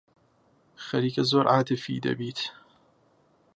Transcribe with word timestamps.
خەریکە 0.85 1.23
زۆر 1.31 1.45
عاتیفی 1.53 2.03
دەبیت. 2.05 2.39